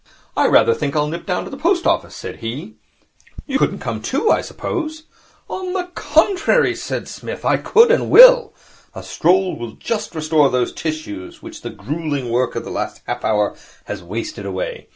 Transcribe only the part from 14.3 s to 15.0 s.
away.